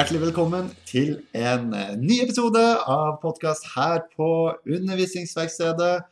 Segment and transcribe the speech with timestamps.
[0.00, 4.28] Hjertelig velkommen til en eh, ny episode av podkast her på
[4.64, 6.06] Undervisningsverkstedet.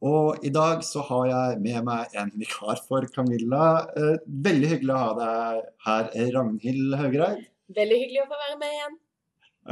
[0.00, 3.66] Og i dag så har jeg med meg en vikar for Camilla.
[4.00, 4.14] Eh,
[4.46, 6.08] Veldig hyggelig å ha deg her,
[6.38, 7.42] Ragnhild Høgreid.
[7.76, 8.96] Veldig hyggelig å få være med igjen.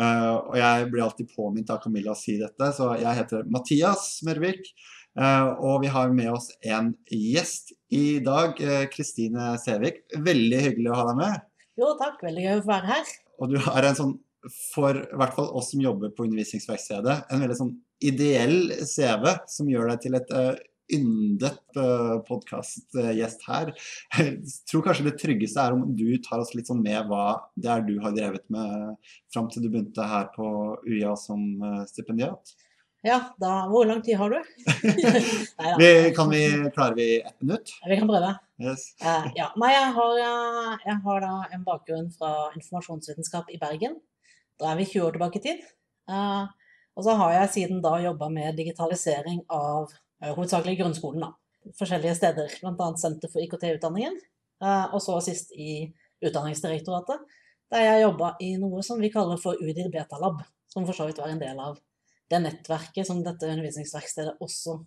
[0.04, 4.04] Eh, og jeg blir alltid påminnet av Camilla å si dette, så jeg heter Mathias
[4.29, 4.68] Mørvik.
[5.16, 8.61] Eh, og vi har med oss en gjest i dag,
[8.93, 10.04] Kristine Sævik.
[10.12, 11.50] Veldig hyggelig å ha deg med.
[11.80, 12.20] Jo, takk.
[12.20, 13.18] Veldig gøy å få være her.
[13.42, 14.12] Og du har en sånn,
[14.73, 19.70] for i hvert fall oss som jobber på undervisningsverkstedet, en veldig sånn ideell CV som
[19.70, 20.52] gjør deg til et uh,
[20.92, 23.70] yndet uh, podkastgjest her.
[24.18, 27.70] Jeg tror kanskje det tryggeste er om du tar oss litt sånn med hva det
[27.74, 28.98] er du har drevet med
[29.34, 30.48] fram til du begynte her på
[30.87, 31.46] UiA som
[31.90, 32.54] stipendiat.
[33.02, 34.38] Ja, da Hvor lang tid har du?
[35.79, 37.73] Vi, kan vi, klarer vi ett minutt?
[37.88, 38.30] Vi kan prøve.
[38.62, 38.95] Yes.
[39.02, 39.48] Eh, ja.
[39.59, 43.96] Nei, jeg har, eh, jeg har da en bakgrunn fra informasjonsvitenskap i Bergen.
[44.60, 45.65] Da er vi 20 år tilbake i tid.
[46.09, 46.45] Eh,
[46.96, 49.91] og så har jeg siden da jobba med digitalisering av
[50.23, 51.32] hovedsakelig grunnskolen, da.
[51.79, 52.88] Forskjellige steder, bl.a.
[53.01, 54.21] Senter for IKT-utdanningen.
[54.93, 57.19] og så sist i Utdanningsdirektoratet,
[57.73, 60.45] der jeg jobba i noe som vi kaller for UDIR Betalab.
[60.69, 61.80] Som for så vidt var en del av
[62.30, 64.78] det nettverket som dette undervisningsverkstedet også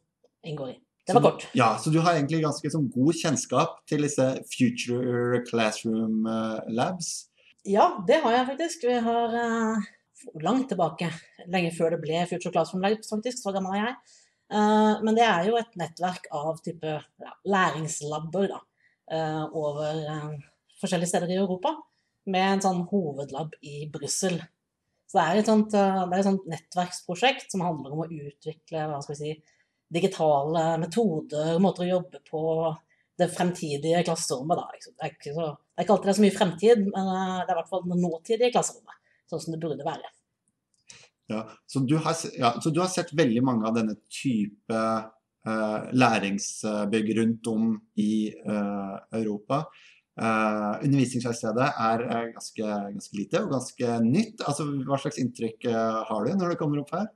[0.45, 0.84] inngår i.
[1.05, 5.43] Det var Så- Ja, så du har egentlig ganske sånn god kjennskap til disse Future
[5.45, 7.29] Classroom eh, Labs.
[7.65, 8.83] Ja, det har jeg faktisk.
[8.85, 9.81] Vi har uh,
[10.41, 11.09] langt tilbake,
[11.47, 13.95] lenge før det ble Future Classroom Labs, faktisk, så gammel er jeg.
[14.53, 18.59] Uh, men det er jo et nettverk av type ja, læringslabber da,
[19.13, 20.37] uh, over
[20.81, 21.73] forskjellige steder i Europa,
[22.29, 24.37] med en sånn hovedlab i Brussel.
[25.09, 28.85] Så det er et sånt, det er et sånt nettverksprosjekt som handler om å utvikle
[28.89, 29.35] hva skal vi si,
[29.93, 32.41] digitale metoder, måter å jobbe på,
[33.15, 34.59] det fremtidige klasserommet.
[34.59, 34.65] Da.
[34.73, 37.47] Det, er så, det er ikke alltid det er så mye fremtid, men eh, det
[37.47, 39.01] er i hvert fall det nåtidige klasserommet.
[39.31, 40.11] Sånn som det burde være.
[41.31, 45.87] Ja, så, du har, ja, så du har sett veldig mange av denne type eh,
[45.95, 49.63] læringsbygg rundt om i eh, Europa.
[50.15, 54.45] Uh, undervisningsverkstedet er eh, ganske, ganske lite og ganske nytt.
[54.47, 57.09] Altså, hva slags inntrykk eh, har du når du kommer opp her?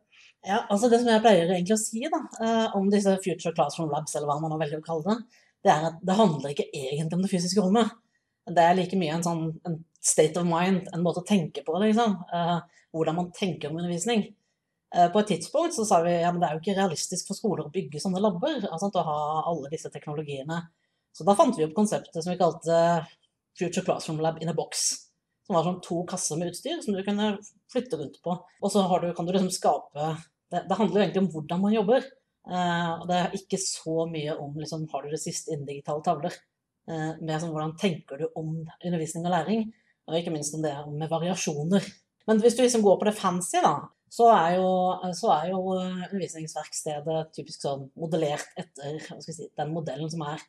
[0.48, 3.92] Ja, altså Det som jeg pleier egentlig å si da, eh, om disse Future Classroom
[3.92, 6.70] Labs, eller hva man nå velger å kalle det, det er at det handler ikke
[6.72, 7.92] egentlig om det fysiske rommet.
[8.48, 11.76] Det er like mye en sånn en state of mind, en måte å tenke på,
[11.84, 12.16] liksom.
[12.96, 14.24] hvordan man tenker om undervisning.
[14.96, 17.38] Eh, på et tidspunkt så sa vi ja, men det er jo ikke realistisk for
[17.38, 18.64] skoler å bygge sånne labber.
[18.72, 19.20] altså Å ha
[19.52, 20.64] alle disse teknologiene.
[21.14, 22.80] Så da fant vi opp konseptet som vi kalte
[23.58, 24.88] Future Classroom Lab in a box.
[25.46, 27.36] Som var sånn to kasser med utstyr som du kunne
[27.72, 28.36] flytte rundt på.
[28.62, 30.14] Og så du, kan du liksom skape
[30.50, 32.06] det, det handler jo egentlig om hvordan man jobber.
[32.50, 36.04] Eh, og det er ikke så mye om liksom, har du det siste innen digitale
[36.06, 36.38] tavler.
[36.90, 39.68] Eh, mer sånn hvordan tenker du om undervisning og læring,
[40.10, 41.86] og ikke minst om det med variasjoner.
[42.30, 43.76] Men hvis du liksom går på det fancy, da,
[44.10, 44.70] så er jo,
[45.18, 50.42] så er jo undervisningsverkstedet typisk sånn modellert etter si, den modellen som er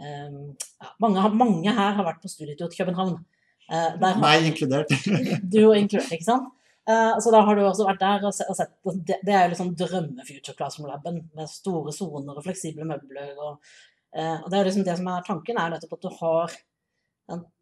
[0.00, 3.20] eh, ja, mange, mange her har vært på studietur til København.
[3.70, 4.90] Eh, Meg inkludert.
[5.52, 6.48] du og inkludert, ikke sant?
[6.90, 8.72] Eh, så da har du også vært der og sett
[9.06, 13.30] Det, er jo liksom drømme-future classroom-laben med store soner og fleksible møbler.
[13.36, 13.60] Og,
[14.16, 16.56] eh, og det er liksom det som er tanken, er nettopp at du har,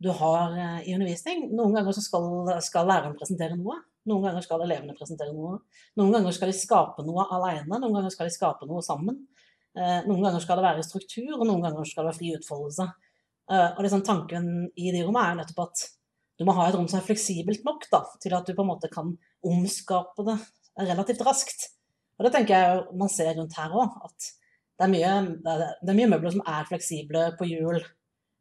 [0.01, 3.77] du har i undervisning Noen ganger så skal, skal læreren presentere noe.
[4.09, 5.59] Noen ganger skal elevene presentere noe.
[6.01, 9.19] Noen ganger skal de skape noe alene, noen ganger skal de skape noe sammen.
[9.77, 12.87] Noen ganger skal det være struktur, og noen ganger skal det være fri utfoldelse.
[13.77, 14.49] Og liksom tanken
[14.81, 15.85] i de rommene er nettopp at
[16.39, 18.71] du må ha et rom som er fleksibelt nok da, til at du på en
[18.71, 19.11] måte kan
[19.47, 20.39] omskape det
[20.89, 21.69] relativt raskt.
[22.19, 24.33] Og det tenker jeg man ser rundt her òg, at
[24.79, 25.13] det er, mye,
[25.43, 25.55] det,
[25.91, 27.81] er, mye møbler som er fleksible på hjul.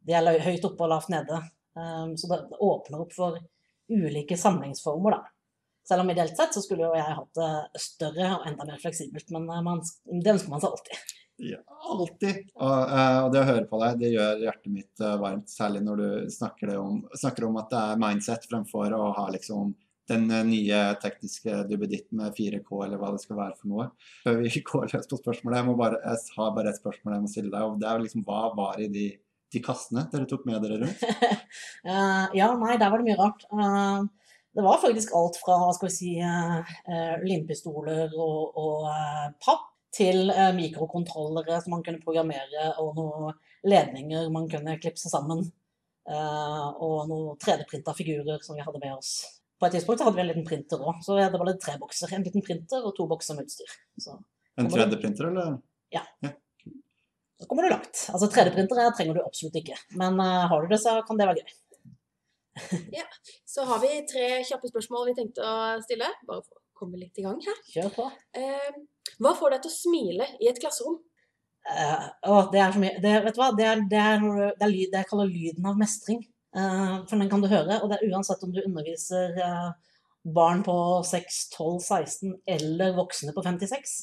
[0.06, 1.40] De er høyt oppe og lavt nede.
[1.78, 3.40] Um, så det, det åpner opp for
[3.90, 5.32] ulike samlingsformer, da.
[5.88, 9.30] Selv om ideelt sett så skulle jo jeg hatt det større og enda mer fleksibelt,
[9.34, 11.14] men eh, man, det ønsker man seg alltid.
[11.38, 12.48] Alltid.
[12.58, 15.50] Og, eh, og det å høre på deg, det gjør hjertet mitt eh, varmt.
[15.50, 19.72] Særlig når du snakker, om, snakker om at det er mindset fremfor å ha liksom
[20.10, 23.88] den eh, nye tekniske duppeditt med 4K, eller hva det skal være for noe.
[24.24, 27.32] Før vi går løs på spørsmålet, jeg, bare, jeg har bare et spørsmål jeg må
[27.36, 27.70] stille deg.
[27.70, 29.06] og det er liksom, Hva var i de,
[29.54, 31.08] de kassene dere tok med dere rundt?
[31.86, 33.46] uh, ja, nei, der var det mye rart.
[33.54, 34.10] Uh...
[34.58, 36.12] det var faktisk alt fra skal vi si,
[37.22, 38.88] limpistoler og, og
[39.44, 43.38] papp til eh, mikrokontrollere som man kunne programmere, og noen
[43.68, 45.46] ledninger man kunne klipse sammen.
[46.08, 49.14] eh, og noen 3D-printa figurer som vi hadde med oss.
[49.58, 52.12] På et tidspunkt hadde vi en liten printer òg, så det var det tre bokser.
[52.14, 53.72] En liten printer og to bokser med utstyr.
[54.00, 54.14] Så
[54.58, 55.58] En 3D-printer, eller?
[55.94, 56.02] Ja,
[57.38, 58.00] da kommer du langt.
[58.10, 61.42] Altså 3D-printere trenger du absolutt ikke, men eh, har du det, så kan det være
[61.42, 61.56] gøy.
[62.98, 63.04] ja.
[63.46, 67.18] Så har vi tre kjappe spørsmål vi tenkte å stille, bare for å komme litt
[67.20, 67.60] i gang her.
[67.70, 68.08] Kjør på.
[68.38, 68.72] Eh,
[69.18, 70.98] hva får deg til å smile i et klasserom?
[71.68, 74.22] Uh, å, det er så mye det, Vet du hva, det er, det er,
[74.56, 76.22] det er lyd, det jeg kaller lyden av mestring.
[76.56, 79.70] Uh, for den kan du høre, og det er uansett om du underviser uh,
[80.34, 83.96] barn på 6, 12, 16 eller voksne på 56.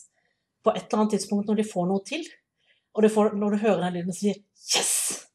[0.65, 2.25] På et eller annet tidspunkt når de får noe til,
[2.95, 5.25] og du får, når du hører den lyden sier 'yes',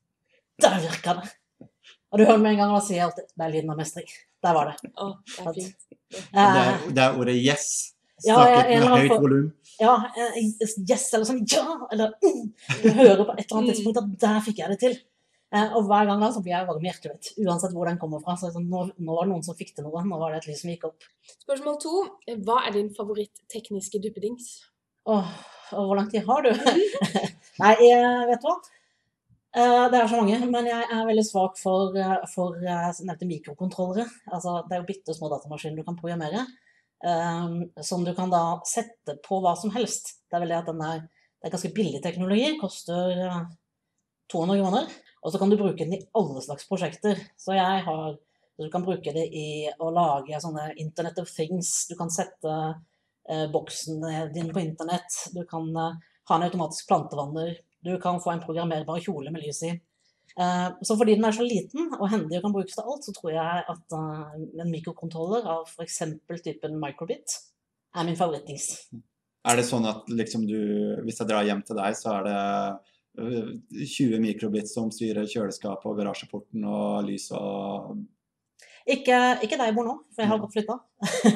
[0.63, 1.29] der virka det.
[2.11, 3.79] Og du hører med en gang, og da sier jeg alltid 'det er lyden av
[3.79, 4.13] mestring'.
[4.43, 4.91] Der var det.
[4.97, 5.77] Oh, det er fint.
[6.11, 7.95] Det Eh, er, det er ordet 'yes'.
[8.27, 9.47] Ja, Snakket ja, med høyt volum.
[9.81, 10.41] ja, eh,
[10.91, 12.43] yes, eller sånn ja, eller mm.
[12.83, 14.97] Du hører på et eller annet tidspunkt at der fikk jeg det til.
[15.51, 17.31] Eh, og hver gang da så blir jeg varm i hjertet, vet.
[17.43, 18.37] Uansett hvor den kommer fra.
[18.39, 20.03] Så sånn, nå, nå var det noen som fikk til noe.
[20.07, 21.09] Nå var det et lys som gikk opp.
[21.47, 21.95] Spørsmål to.
[22.47, 24.53] Hva er din favoritt-tekniske duppedings?
[25.11, 25.33] Åh,
[25.75, 26.53] og hvor lang tid har du?
[27.65, 28.57] Nei, jeg vet du hva.
[29.59, 33.27] Eh, Det er så mange, men jeg er veldig svak for, eh, for eh, nevnte
[33.27, 34.07] mikrokontrollere.
[34.31, 36.69] Altså, det er jo bitte små datamaskiner du kan programmere, eh,
[37.81, 40.19] som du kan da sette på hva som helst.
[40.29, 41.05] Det er vel det at den er,
[41.41, 43.39] det er ganske billig teknologi, koster eh,
[44.33, 47.19] 200 kroner, og så kan du bruke den i alle slags prosjekter.
[47.41, 48.19] Så jeg har,
[48.61, 49.49] du kan bruke det i
[49.81, 54.05] å lage sånne Internet of Things, du kan sette eh, boksen
[54.35, 55.99] din på internett, du kan eh,
[56.31, 59.75] ha en automatisk plantevanner, du kan få en programmerbar kjole med lys i.
[60.39, 63.15] Eh, så fordi den er så liten og hendig og kan brukes til alt, så
[63.17, 66.03] tror jeg at eh, en mikrokontroller av f.eks.
[66.45, 67.39] typen microbit
[67.97, 68.71] er min favorittings.
[69.49, 70.61] Er det sånn at liksom du,
[71.07, 72.41] hvis jeg drar hjem til deg, så er det
[73.25, 73.51] øh,
[73.81, 77.97] 20 mikrobit som styrer kjøleskapet og garasjeporten og lys og
[78.91, 80.77] Ikke, ikke der jeg bor nå, for jeg har godt flytta.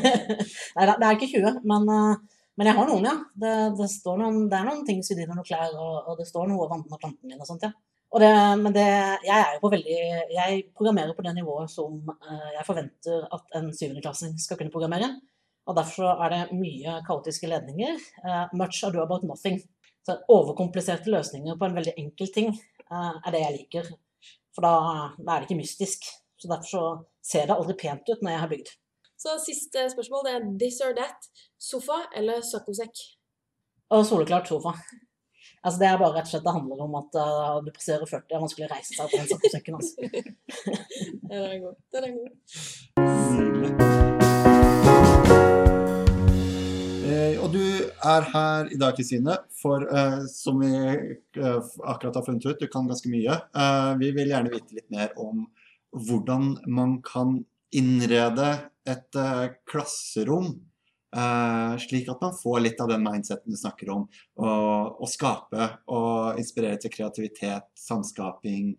[0.77, 3.17] Nei det er ikke 20, men, eh, men jeg har noen, ja.
[3.35, 6.21] Det, det, står noen, det er noen ting sydd inn i noen klær, og, og
[6.21, 7.73] det står noe vann og planten min og sånt, ja.
[8.21, 8.31] Det,
[8.61, 8.87] men det,
[9.27, 9.95] jeg er veldig
[10.31, 15.09] Jeg programmerer på det nivået som eh, jeg forventer at en syvendeklassing skal kunne programmere.
[15.67, 17.97] Og derfor er det mye kaotiske ledninger.
[18.27, 19.59] eh, much ado about nothing.
[20.07, 23.91] Så overkompliserte løsninger på en veldig enkel ting eh, er det jeg liker.
[24.55, 24.75] For da,
[25.19, 26.07] da er det ikke mystisk.
[26.39, 26.85] Så derfor så
[27.23, 28.71] ser det aldri pent ut når jeg har bygd.
[29.25, 31.31] Så siste spørsmål det er this or that.
[31.59, 33.03] Sofa eller søkkosekk?
[33.91, 34.75] Og soleklart sofa.
[35.65, 38.27] Altså Det er bare rett og slett det handler om at uh, du passerer 40,
[38.29, 39.75] det er vanskelig å reise seg på en sokkesøkken.
[39.79, 39.97] Altså.
[41.31, 41.77] Den er god.
[41.95, 42.29] Den er god.
[47.05, 52.27] Eh, og du er her i dag, Kristine, for eh, som vi eh, akkurat har
[52.29, 53.33] funnet ut, du kan ganske mye.
[53.33, 55.47] Eh, vi vil gjerne vite litt mer om
[55.97, 57.39] hvordan man kan
[57.73, 58.53] innrede
[58.85, 60.61] et eh, klasserom
[61.15, 64.05] eh, slik at man får litt av den mindseten du snakker om,
[64.37, 68.75] og skape og inspirere til kreativitet, samskaping,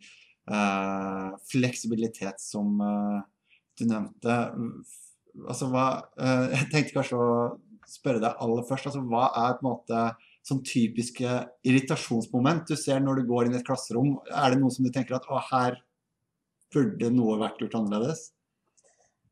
[0.51, 3.23] uh, fleksibilitet, som uh,
[3.79, 4.35] du nevnte.
[5.47, 5.87] Altså, hva,
[6.53, 7.31] jeg tenkte kanskje å
[7.89, 8.89] spørre deg aller først.
[8.89, 10.03] Altså, hva er på en måte
[10.45, 14.15] sånn typiske irritasjonsmoment du ser når du går inn i et klasserom?
[14.29, 15.79] Er det noe som du tenker at å, her
[16.73, 18.29] burde noe vært gjort annerledes?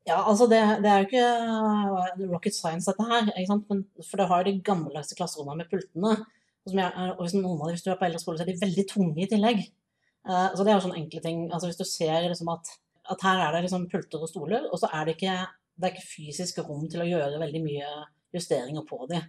[0.04, 3.30] Ja, altså det, det er jo ikke eh, rocket science dette her?
[3.70, 6.18] Men, for det har jo de gammeldagse klasserommene med pultene.
[6.64, 8.60] Og, jeg, og hvis, noen av dem, du er på eldre skole, så er de
[8.60, 9.64] veldig tunge i tillegg.
[10.28, 11.46] Uh, så det er jo sånne enkle ting.
[11.50, 12.74] Altså Hvis du ser liksom at,
[13.16, 15.38] at her er det liksom pulter og stoler, og så er det ikke,
[15.80, 17.96] det er ikke fysisk rom til å gjøre veldig mye
[18.36, 19.28] justeringer på dem.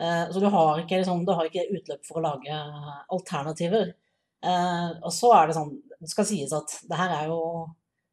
[0.00, 2.60] Uh, så du har, ikke, liksom, du har ikke utløp for å lage
[3.12, 3.92] alternativer.
[4.44, 7.40] Uh, og så er det sånn, det skal sies at det her er jo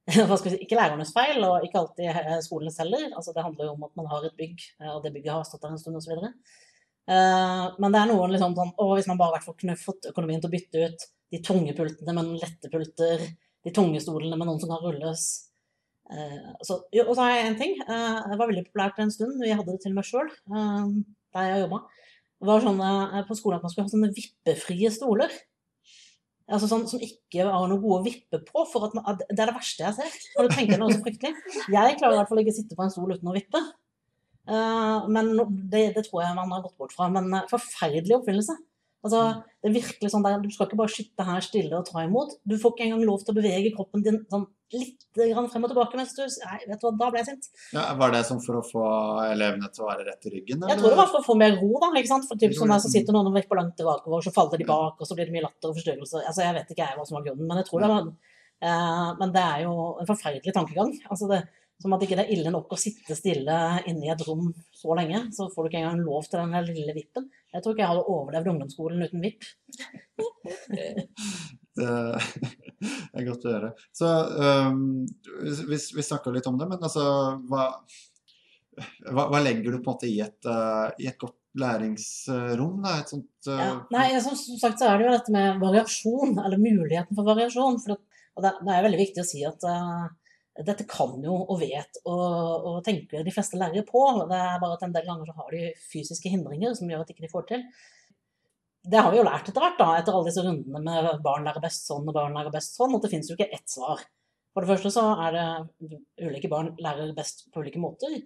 [0.44, 3.10] si, ikke lærernes feil, og ikke alltid skolenes heller.
[3.14, 5.48] Altså, det handler jo om at man har et bygg, eh, og det bygget har
[5.48, 6.28] stått der en stund osv.
[7.04, 10.06] Uh, men det er noen liksom sånn å, Hvis man bare hvert fall kunne fått
[10.08, 11.02] økonomien til å bytte ut
[11.36, 13.26] de tunge pultene med noen lette pulter,
[13.64, 15.26] de tunge stolene med noen som kan rulles
[16.12, 17.74] Eh, så, Og så har jeg en ting.
[17.82, 19.40] eh, det var veldig populært en stund.
[19.42, 20.30] Vi hadde det til og med sjøl
[21.34, 21.80] der jeg jobba.
[22.44, 25.32] Det var sånn eh, på skolen at man skulle ha sånne vippefrie stoler.
[26.52, 28.66] Altså sånn Som ikke har noe gode å vippe på.
[28.72, 30.20] For at man, det er det verste jeg ser.
[30.36, 31.34] Når du tenker noe så fryktelig.
[31.72, 33.64] Jeg klarer i hvert fall ikke å sitte på en stol uten å vippe.
[34.44, 35.32] Uh, men
[35.72, 37.08] det, det tror jeg man har gått bort fra.
[37.14, 38.58] Men uh, forferdelig oppfinnelse.
[39.04, 39.22] Altså,
[39.60, 42.38] det er virkelig sånn der, Du skal ikke bare sitte her stille og ta imot.
[42.48, 45.98] Du får ikke engang lov til å bevege kroppen din sånn litt frem og tilbake.
[46.00, 47.50] mens du, nei, vet du hva, Da ble jeg sint.
[47.76, 48.84] Ja, var det som for å få
[49.30, 50.66] elevene til å være rett i ryggen?
[50.70, 51.92] Jeg tror det var for å få mer ro, da.
[52.00, 52.28] ikke sant?
[52.30, 54.96] For typ, sånn der, Så sitter noen og vipper langt tilbakeover, så faller de bak,
[55.00, 56.28] og så blir det mye latter og forstyrrelser.
[56.30, 59.10] Altså, Jeg vet ikke jeg hva som var grunnen, men jeg tror det var eh,
[59.20, 60.96] Men det er jo en forferdelig tankegang.
[61.10, 61.44] Altså det,
[61.82, 63.56] Som at ikke det er ille nok å sitte stille
[63.90, 66.94] inne i et rom så lenge, så får du ikke engang lov til den lille
[66.96, 67.26] vippen.
[67.54, 69.44] Jeg tror ikke jeg hadde overlevd ungdomsskolen uten vipp.
[71.74, 71.90] Det
[73.18, 73.70] er godt å høre.
[73.96, 74.10] Så
[74.70, 75.04] um,
[75.42, 77.06] vi, vi snakka litt om det, men altså
[77.50, 77.70] hva,
[79.10, 82.82] hva, hva, legger du på en måte i et, uh, i et godt læringsrom?
[82.86, 82.98] Da?
[83.02, 86.36] Et sånt, uh, ja, nei, som, som, sagt så er det jo dette med variasjon,
[86.38, 87.80] eller muligheten for variasjon.
[87.84, 90.12] For det, det, det er veldig viktig å si at uh,
[90.62, 94.04] dette kan jo og vet og, og, tenker de fleste lærere på.
[94.30, 97.10] Det er bare at en del ganger så har de fysiske hindringer som gjør at
[97.10, 97.66] de ikke får til.
[98.84, 101.64] Det har vi jo lært etter hvert, da, etter alle disse rundene med barn lærer
[101.64, 104.02] best sånn og barn lærer best sånn, at det finnes jo ikke ett svar.
[104.54, 108.20] For det første så er det ulike barn lærer best på ulike måter.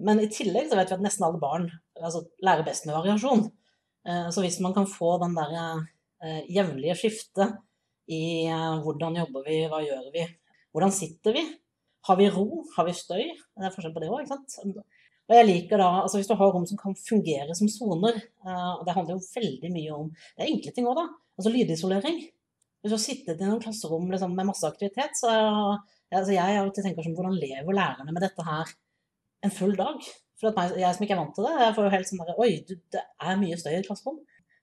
[0.00, 1.68] Men i tillegg så vet vi at nesten alle barn
[2.00, 3.46] altså, lærer best med variasjon.
[4.08, 7.58] Eh, så hvis man kan få den der eh, jevnlige skiftet
[8.10, 10.26] i eh, hvordan jobber vi, hva gjør vi,
[10.74, 11.44] hvordan sitter vi,
[12.08, 12.64] har vi ro?
[12.76, 13.26] Har vi støy?
[13.28, 14.82] Det er forskjell på det òg, ikke sant.
[15.30, 18.80] Og jeg liker da, altså Hvis du har rom som kan fungere som soner, uh,
[18.80, 21.06] og det handler jo veldig mye om Det er enkle ting òg, da.
[21.38, 22.18] Altså lydisolering.
[22.80, 26.86] Hvis du har sittet i noen klasserom liksom, med masse aktivitet, så altså, jeg alltid
[26.86, 28.72] tenker som hvordan lever lærerne med dette her
[29.44, 30.02] en full dag?
[30.40, 32.36] For meg, jeg som ikke er vant til det, jeg får jo helt sånn derre
[32.40, 34.16] Oi, du, det er mye støy i et klasserom.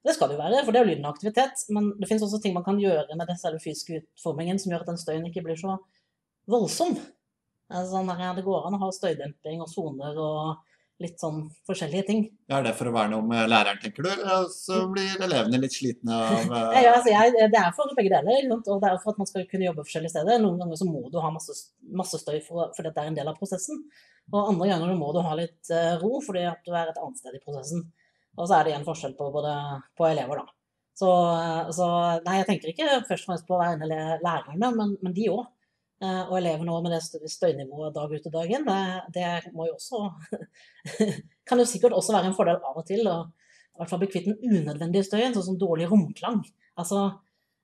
[0.08, 1.62] Det skal det jo være, for det er jo lyden av aktivitet.
[1.74, 4.92] Men det finnes også ting man kan gjøre med den fysiske utformingen som gjør at
[4.92, 5.78] den støyen ikke blir så
[6.50, 6.96] voldsom.
[7.68, 10.64] Altså, sånn der, det går an å ha støydemping og soner og
[11.04, 12.22] litt sånn forskjellige ting.
[12.50, 15.76] Ja, Er det for å verne om læreren, tenker du, eller så blir elevene litt
[15.76, 16.74] slitne av uh...
[16.74, 19.46] ja, altså, jeg, Det er for begge deler, og det er for at man skal
[19.52, 20.42] kunne jobbe forskjellige steder.
[20.42, 21.54] Noen ganger så må du ha masse,
[22.02, 23.84] masse støy for, fordi det er en del av prosessen.
[24.34, 25.72] Og andre ganger må du ha litt
[26.02, 27.86] ro fordi at du er et annet sted i prosessen.
[28.38, 29.54] Og så er det igjen forskjell på, både,
[29.98, 30.54] på elever, da.
[30.98, 31.10] Så,
[31.78, 31.88] så,
[32.26, 33.86] nei, jeg tenker ikke først og fremst på å være
[34.24, 35.46] lærerne, men, men de òg.
[35.98, 38.82] Eh, og elevene òg med det støynivået dag ut og dag inn, det,
[39.16, 40.04] det må jo også
[41.50, 44.10] Kan jo sikkert også være en fordel av og til å i hvert fall bli
[44.10, 46.40] kvitt den unødvendige støyen, sånn som dårlig romklang.
[46.82, 47.02] Altså,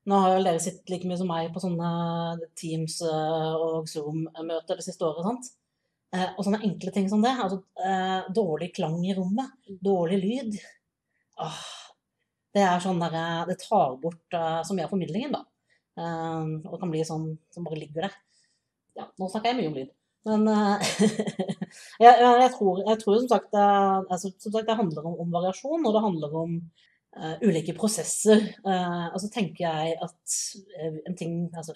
[0.06, 1.90] nå har jo dere sittet like mye som meg på sånne
[2.58, 5.26] Teams eh, og Zoom-møter det siste året.
[5.26, 5.50] sant?
[6.14, 7.34] Eh, og sånne enkle ting som det.
[7.34, 7.64] Altså,
[8.34, 10.60] dårlig klang i rommet, dårlig lyd.
[11.42, 11.64] Åh,
[12.54, 13.18] det er sånn der,
[13.50, 15.42] det tar bort så mye av formidlingen, da.
[15.94, 18.16] Um, og kan bli sånn som bare ligger der.
[18.98, 19.92] Ja, nå snakker jeg mye om lyd.
[20.30, 20.94] Men uh,
[22.04, 23.66] jeg, jeg, tror, jeg, tror, som sagt, det,
[24.08, 26.56] altså, som sagt, det handler om, om, variasjon, og det handler om
[27.20, 28.48] uh, ulike prosesser.
[28.66, 30.40] Uh, og så tenker jeg at
[31.10, 31.76] en ting altså,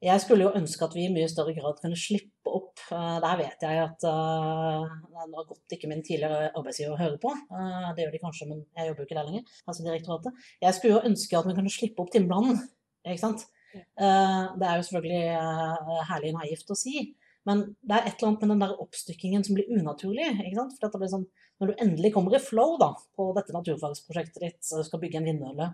[0.00, 2.80] jeg skulle jo ønske at vi i mye større grad kunne slippe opp.
[2.88, 7.34] Der vet jeg at uh, har gått ikke min tidligere arbeidsgiver å høre på.
[7.52, 9.58] Uh, det gjør de kanskje, men jeg jobber jo ikke der lenger.
[9.66, 10.46] altså direktoratet.
[10.64, 12.62] Jeg skulle jo ønske at vi kunne slippe opp timeplanen.
[13.06, 13.46] Ikke sant?
[13.74, 17.10] Uh, det er jo selvfølgelig uh, herlig naivt å si,
[17.48, 20.26] men det er et eller annet med den der oppstykkingen som blir unaturlig.
[20.42, 20.74] ikke sant?
[20.76, 21.28] For dette blir sånn,
[21.60, 25.20] Når du endelig kommer i flow da, på dette naturfagsprosjektet ditt, så du skal bygge
[25.20, 25.66] en vindmølle,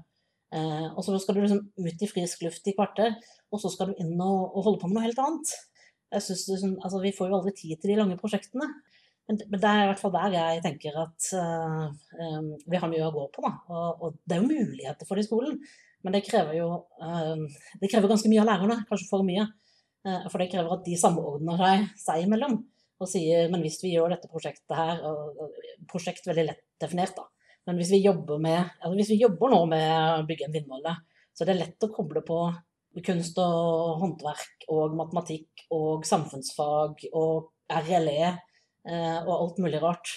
[0.56, 3.16] uh, og så skal du liksom ut i frisk luft i kvarter,
[3.54, 5.54] og så skal du inn og, holde på med noe helt annet.
[6.14, 8.68] Jeg synes det, altså, Vi får jo aldri tid til de lange prosjektene.
[9.26, 11.24] Men, det er i hvert fall der jeg tenker at
[12.62, 13.42] vi har mye å gå på.
[13.42, 15.56] da, og, og det er jo muligheter for det i skolen.
[16.04, 16.68] Men det krever jo
[17.02, 17.46] uh,
[17.80, 19.46] det krever ganske mye av lærerne, kanskje for mye.
[20.06, 22.60] Uh, for det krever at de samordner seg seg imellom
[22.96, 25.02] og sier men hvis vi gjør dette prosjektet her
[25.90, 27.26] Prosjekt veldig lett definert, da.
[27.66, 30.94] Men hvis vi jobber, med, altså hvis vi jobber nå med å bygge en vindmølle,
[31.34, 32.38] så er det lett å koble på
[33.04, 40.14] kunst og håndverk og matematikk og samfunnsfag og RLE uh, og alt mulig rart.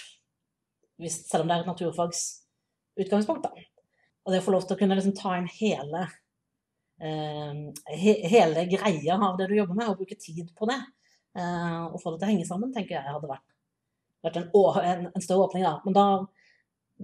[1.00, 3.69] Hvis, selv om det er et naturfagsutgangspunkt, da.
[4.30, 6.04] Og det å få lov til å kunne liksom ta inn hele,
[7.02, 7.62] eh,
[7.98, 10.78] he, hele greia av det du jobber med, og bruke tid på det,
[11.34, 13.48] eh, og få det til å henge sammen, tenker jeg hadde vært,
[14.28, 15.66] vært en, en, en, større åpning.
[15.66, 15.74] Da.
[15.82, 16.06] Men da,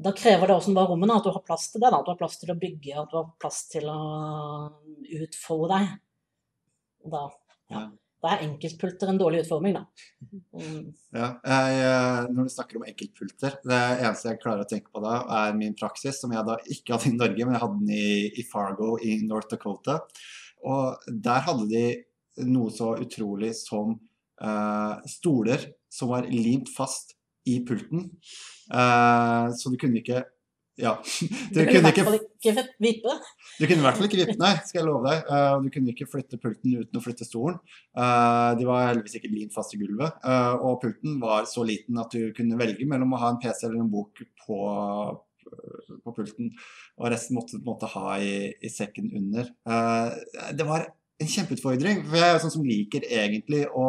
[0.06, 1.90] da krever det også bare rommene, at du har plass til det.
[1.90, 2.04] Da.
[2.04, 4.00] At du har plass til å bygge, at du har plass til å
[5.24, 5.98] utfolde deg.
[7.10, 7.26] Da,
[7.74, 7.88] ja.
[8.26, 9.84] Da er enkeltpulter en dårlig utforming, da.
[10.58, 10.88] Mm.
[11.14, 15.04] Ja, jeg, eh, når du snakker om enkeltpulter, det eneste jeg klarer å tenke på
[15.04, 17.94] da, er min praksis, som jeg da ikke hadde i Norge, men jeg hadde den
[17.94, 18.10] i,
[18.42, 20.00] i Fargo i North Dakota.
[20.66, 21.86] Og der hadde de
[22.50, 23.94] noe så utrolig som
[24.42, 27.14] uh, stoler som var limt fast
[27.46, 28.10] i pulten.
[28.74, 30.26] Uh, så du kunne ikke
[30.76, 30.92] ja.
[31.00, 32.54] Du, du kunne i hvert fall ikke
[32.84, 33.14] vippe.
[33.56, 35.30] Du kunne i hvert fall ikke vippe, nei, skal jeg love deg.
[35.30, 37.62] Uh, du kunne ikke flytte pulten uten å flytte stolen.
[37.96, 40.18] Uh, de var heldigvis ikke lint fast i gulvet.
[40.26, 43.70] Uh, og pulten var så liten at du kunne velge mellom å ha en PC
[43.70, 44.60] eller en bok på,
[46.04, 46.52] på pulten,
[47.00, 49.48] og resten måtte du måtte ha i, i, sekken under.
[50.56, 50.90] det var
[51.22, 52.04] en kjempeutfordring.
[52.10, 53.88] For jeg er jo sånn som liker egentlig å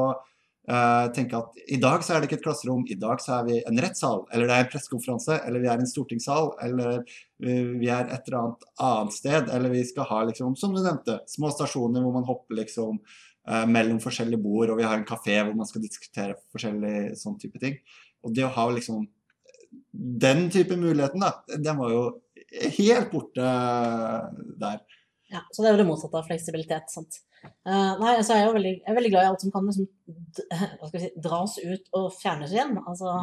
[0.68, 3.46] eh, tenke at i dag så er det ikke et klasserom, i dag så er
[3.49, 7.73] vi en rettssal, eller det er en pressekonferanse, eller vi er en stortingssal, eller eh,
[7.80, 11.20] vi er et eller annet annet sted, eller vi skal ha liksom, som du nevnte,
[11.30, 15.38] små stasjoner hvor man hopper liksom eh, mellom forskjellige bord, og vi har en kafé
[15.42, 17.78] hvor man skal diskutere forskjellige sånn type ting.
[18.26, 19.04] Og det å ha liksom
[19.96, 22.04] den type muligheten, da, den var jo
[22.78, 23.46] helt borte
[24.61, 24.80] der.
[25.33, 26.92] Ja, så det er jo det motsatte av fleksibilitet.
[26.92, 27.18] sant?
[27.66, 29.66] Uh, nei, altså jeg er jo veldig, jeg er veldig glad i alt som kan
[29.66, 29.88] liksom,
[30.78, 32.76] hva skal vi si, dras ut og fjernes igjen.
[32.87, 33.16] Altså,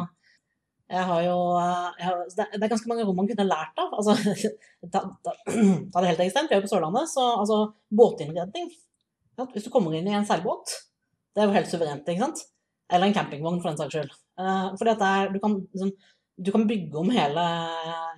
[0.92, 3.94] jeg har jo eh, jeg har, det, er- ganske mange rom man kunne lært av.
[3.96, 4.16] Altså,
[4.92, 5.36] ta, ta,
[5.92, 9.70] ta det helt ekstremt, vi er jo på Sørlandet, så altså, båtinnredning ja, Hvis du
[9.74, 10.76] kommer inn i en seilbåt,
[11.34, 12.44] det er jo helt suverent, ikke sant?
[12.92, 14.12] Eller en campingvogn, for den saks skyld.
[14.38, 15.90] Uh, fordi at er, du, kan, liksom,
[16.36, 17.42] du kan bygge om hele,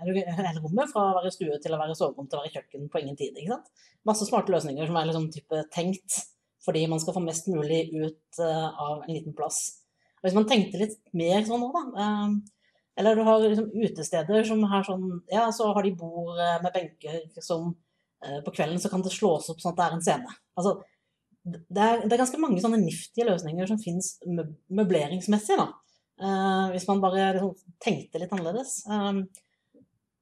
[0.05, 3.03] hele rommet fra å være stue til å være soverom til å være kjøkken på
[3.03, 3.37] ingen tid.
[3.37, 3.69] ikke sant?
[4.07, 6.21] masse smarte løsninger som er liksom type tenkt
[6.67, 9.61] fordi man skal få mest mulig ut eh, av en liten plass.
[10.19, 12.33] Og hvis man tenkte litt mer sånn nå, da eh,
[12.99, 16.75] Eller du har liksom utesteder som har sånn Ja, så har de bord eh, med
[16.75, 17.75] benker som
[18.43, 20.37] På kvelden så kan det slås opp sånn at det er en scene.
[20.59, 20.73] Altså,
[21.45, 25.67] det er, det er ganske mange sånne niftige løsninger som fins møbleringsmessig, da.
[26.17, 28.79] Eh, hvis man bare liksom tenkte litt annerledes.
[28.89, 29.21] Eh,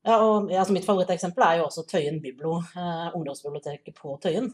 [0.04, 4.50] ja, og ja, altså mitt favoritteksempel er jo også Tøyen Biblo, uh, ungdomsbiblioteket på Tøyen.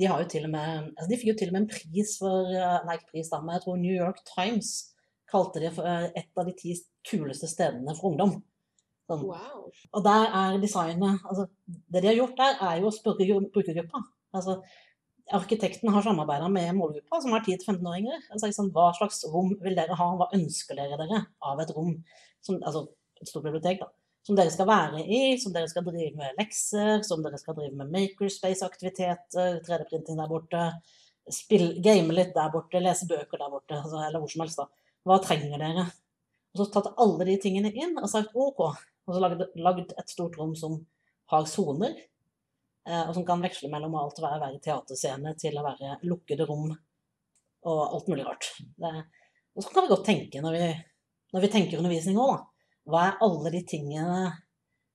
[0.00, 2.14] De, har jo til og med, altså de fikk jo til og med en pris
[2.18, 4.70] for eh, Nei, pris da, men jeg tror New York Times
[5.30, 6.72] kalte det for et av de ti
[7.10, 8.38] kuleste stedene for ungdom.
[9.10, 9.26] Sånn.
[9.28, 9.68] Wow.
[9.92, 13.50] Og der er designet altså, Det de har gjort der, er jo å spørre gru-
[13.52, 14.00] brukergruppa.
[14.34, 14.56] Altså,
[15.32, 18.26] arkitekten har samarbeida med målgruppa, som er 10-15-åringer.
[18.30, 20.08] Altså, liksom, hva slags rom vil dere ha?
[20.20, 21.94] Hva ønsker dere dere av et rom?
[22.44, 22.86] Som, altså
[23.20, 23.88] et stort bibliotek, da.
[24.24, 27.76] Som dere skal være i, som dere skal drive med lekser, som dere skal drive
[27.76, 30.62] med makerspace-aktiviteter, 3D-printing der borte,
[31.32, 34.60] spill, game litt der borte, lese bøker der borte, altså, eller hvor som helst.
[34.60, 34.92] da.
[35.04, 35.86] Hva trenger dere?
[36.54, 38.64] Og så tatt alle de tingene inn og sagt OK.
[39.04, 40.78] Og så lagd, et stort rom som
[41.32, 41.96] har soner,
[42.84, 47.78] og som kan veksle mellom alt å være, teaterscene til å være lukkede rom og
[47.96, 48.50] alt mulig rart.
[48.60, 48.90] Det,
[49.56, 50.66] og så kan vi godt tenke, når vi,
[51.32, 52.66] når vi tenker undervisning òg, da.
[52.84, 54.26] Hva er alle de tingene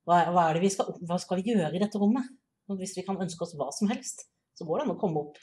[0.05, 2.27] hva, hva, er det vi skal, hva skal vi gjøre i dette rommet?
[2.77, 5.39] Hvis vi kan ønske oss hva som helst, så går det an å komme opp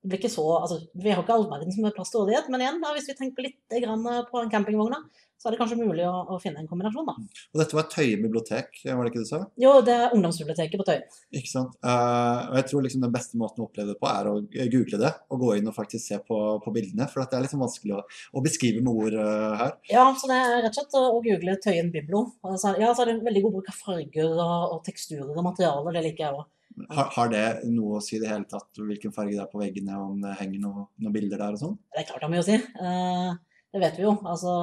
[0.00, 2.62] det blir ikke så, altså, Vi har ikke all som er plass til rådighet, men
[2.64, 4.96] igjen, da, hvis vi tenker litt grann på en campingvogn,
[5.40, 7.06] så er det kanskje mulig å, å finne en kombinasjon.
[7.08, 7.14] da.
[7.54, 9.38] Og dette var Tøyen bibliotek, var det ikke du sa?
[9.60, 11.06] Jo, det er ungdomsbiblioteket på Tøyen.
[11.32, 11.78] Ikke sant?
[11.80, 15.00] Uh, og jeg tror liksom den beste måten å oppleve det på, er å google
[15.00, 17.08] det og gå inn og faktisk se på, på bildene.
[17.08, 18.02] For at det er liksom vanskelig å,
[18.36, 19.74] å beskrive med ord uh, her.
[19.88, 22.26] Ja, så det er rett og slett å google Tøyen Biblo.
[22.44, 25.46] Altså, ja, så er det en veldig god bruk av farger og, og teksturer og
[25.48, 26.48] materialer, det liker jeg òg.
[26.90, 29.60] Har, har det noe å si i det hele tatt, hvilken farge det er på
[29.60, 31.76] veggene, og om det henger noe, noen bilder der og sånn?
[31.90, 32.56] Det er klart det har mye å si.
[32.56, 33.34] Eh,
[33.74, 34.14] det vet vi jo.
[34.26, 34.54] Altså,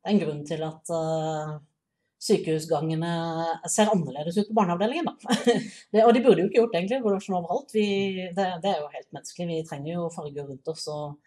[0.00, 1.54] det er en grunn til at eh,
[2.20, 3.12] sykehusgangene
[3.72, 5.38] ser annerledes ut på barneavdelingen, da.
[5.92, 7.00] det, og de burde jo ikke gjort egentlig.
[7.24, 7.74] Sånn overalt.
[7.76, 7.86] Vi,
[8.36, 9.48] det, det er jo helt menneskelig.
[9.50, 11.18] Vi trenger jo farger rundt oss og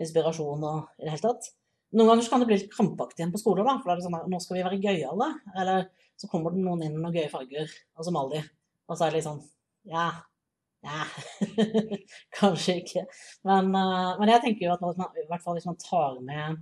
[0.00, 1.52] inspirasjon og i det hele tatt.
[1.96, 3.76] Noen ganger kan det bli litt krampaktig igjen på skoler, da.
[3.80, 5.30] For da er det sånn at nå skal vi være gøyale.
[5.56, 5.86] Eller
[6.20, 8.50] så kommer det noen inn med noen gøye farger, og så maler de.
[8.88, 9.44] Og så er det litt sånn
[9.88, 10.08] Ja.
[10.80, 11.04] Ja.
[12.40, 13.06] Kanskje ikke.
[13.48, 16.60] Men, eh, men jeg tenker jo at man, i hvert fall hvis man tar med,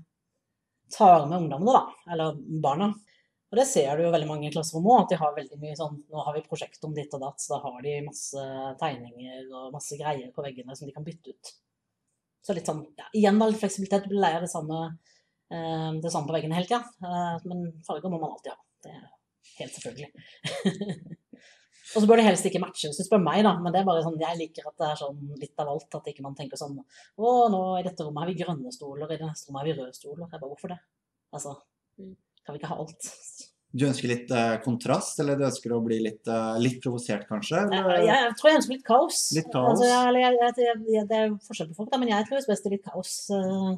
[0.94, 2.92] tar med ungdommene, da, eller barna
[3.50, 5.76] Og det ser du jo veldig mange i klasserom òg, at de har veldig mye
[5.78, 8.46] sånn Nå har vi prosjekt om ditt og datt, så da har de masse
[8.80, 11.52] tegninger og masse greier på veggene som de kan bytte ut.
[12.46, 14.06] Så litt sånn ja, Igjen da, litt fleksibilitet.
[14.06, 14.80] Du blir lei av det samme,
[15.50, 16.82] eh, det samme på veggene hele tida.
[17.02, 18.58] Eh, men farger må man alltid ha.
[18.86, 19.06] Det er
[19.60, 21.16] helt selvfølgelig.
[21.94, 23.53] Og så bør det helst ikke matche, hvis du spør meg, da.
[23.62, 25.87] Men det er bare sånn, jeg liker at det er sånn litt av alt.
[25.94, 29.18] At ikke man tenker sånn Å, nå i dette rommet har vi grønne stoler, i
[29.20, 30.25] det neste rommet har vi røde stoler.
[30.27, 30.81] Jeg bare, hvorfor det?
[31.33, 31.57] Altså,
[31.99, 32.14] Mm.
[32.44, 33.07] kan vi ikke ha alt?
[33.77, 37.62] Du ønsker litt eh, kontrast, eller du ønsker å bli litt, eh, litt provosert, kanskje?
[37.72, 39.18] Jeg, jeg tror jeg ønsker litt kaos.
[39.37, 39.70] Litt kaos?
[39.81, 42.66] Altså, jeg, jeg, jeg, jeg, det er forskjell på folk, da, men jeg trives best
[42.68, 43.14] i litt kaos.
[43.37, 43.70] Eh,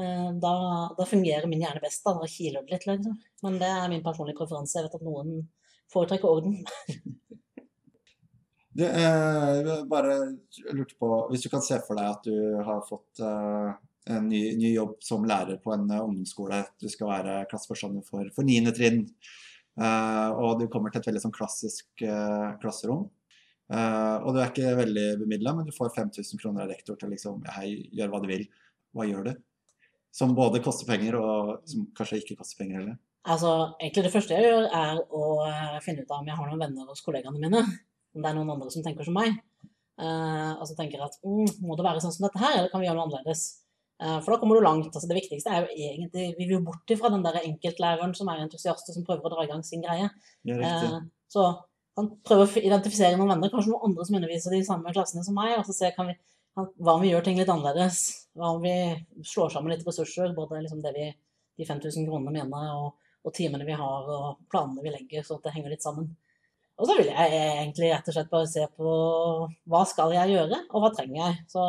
[0.00, 0.52] eh, Da,
[0.98, 2.14] da fungerer min hjerne best, da.
[2.20, 3.16] Da kiler det litt, liksom.
[3.42, 4.76] Men det er min personlige preferanse.
[4.78, 5.48] Jeg vet at noen
[5.92, 6.60] foretrekker orden.
[8.78, 10.14] Du, eh, bare
[10.70, 13.72] lurte på, Hvis du kan se for deg at du har fått eh,
[14.14, 16.60] en ny, ny jobb som lærer på en eh, ungdomsskole.
[16.78, 18.70] Du skal være klasseforstander for, for 9.
[18.76, 19.00] trinn.
[19.80, 23.08] eh, og du kommer til et veldig sånn klassisk eh, klasserom.
[23.72, 27.10] Eh, og du er ikke veldig bemidla, men du får 5000 kroner av rektor til
[27.12, 28.46] liksom Hei, gjør hva du vil.
[28.94, 29.34] Hva gjør du?
[30.14, 32.96] Som både koster penger, og som kanskje ikke koster penger heller.
[33.28, 33.50] Altså,
[33.82, 35.26] egentlig det første jeg gjør, er å
[35.84, 37.66] finne ut av om jeg har noen venner hos kollegaene mine.
[38.14, 39.38] Om det er noen andre som tenker som meg.
[39.98, 42.82] Uh, og så tenker at mm, må det være sånn som dette her, eller kan
[42.82, 43.46] vi gjøre noe annerledes?
[43.98, 44.92] Uh, For da kommer du langt.
[44.94, 48.30] altså Det viktigste er jo egentlig Vi vil jo bort ifra den der enkeltlæreren som
[48.30, 50.06] er entusiast og som prøver å dra i gang sin greie.
[50.46, 51.00] Uh.
[51.34, 51.48] Så
[51.98, 55.34] han prøver å identifisere noen venner, kanskje noen andre som underviser de samme klassene som
[55.34, 56.14] meg, og så se kan vi,
[56.54, 57.98] kan- hva om vi gjør ting litt annerledes.
[58.38, 58.76] Hva om vi
[59.26, 61.08] slår sammen litt ressurser, både liksom det vi,
[61.58, 62.94] de 5000 kronene mine og,
[63.26, 66.12] og timene vi har og planene vi legger, så det henger litt sammen.
[66.78, 68.90] Og så vil jeg egentlig rett og slett bare se på
[69.70, 71.38] hva skal jeg gjøre, og hva trenger jeg.
[71.50, 71.62] Så,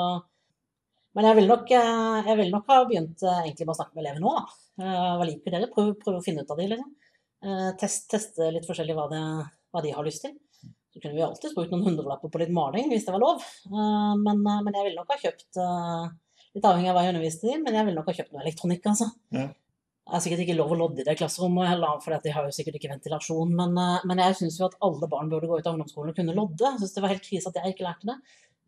[1.18, 4.04] men jeg vil, nok, eh, vil nok ha begynt eh, egentlig med å snakke med
[4.04, 4.60] elever nå, da.
[4.84, 5.72] Eh, Hva liker dere?
[5.74, 6.94] Prøv, prøv å finne ut av det, liksom.
[7.80, 9.24] Test, teste litt forskjellig hva, det,
[9.72, 10.34] hva de har lyst til.
[10.92, 13.46] Så kunne vi alltid brukt noen hundrelapper på litt maling, hvis det var lov.
[13.72, 15.62] Men, men jeg ville nok ha kjøpt
[16.58, 18.88] Litt avhengig av hva jeg underviste i, men jeg ville nok ha kjøpt noe elektronikk,
[18.90, 19.06] altså.
[19.38, 19.44] Ja.
[20.10, 22.54] Jeg har sikkert ikke lov å lodde i det klasserommet, heller, for de har jo
[22.56, 23.52] sikkert ikke ventilasjon.
[23.54, 26.18] Men, eh, men jeg syns jo at alle barn burde gå ut av ungdomsskolen og
[26.18, 26.66] kunne lodde.
[26.66, 28.16] Jeg syns det var helt krise at jeg ikke lærte det.